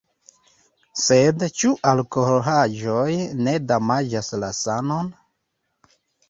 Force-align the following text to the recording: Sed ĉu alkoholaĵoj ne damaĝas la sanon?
Sed 1.01 1.43
ĉu 1.63 1.73
alkoholaĵoj 1.91 3.13
ne 3.49 3.53
damaĝas 3.73 4.31
la 4.45 4.51
sanon? 4.63 5.13